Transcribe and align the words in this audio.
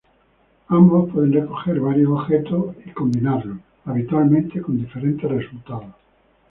Ambos 0.69 1.11
pueden 1.13 1.31
recoger 1.31 1.79
varios 1.79 2.09
objetos 2.09 2.75
y 2.87 2.89
combinarlos, 2.89 3.59
habitualmente 3.85 4.59
con 4.59 4.79
diferentes 4.79 5.29
resultados. 5.29 5.93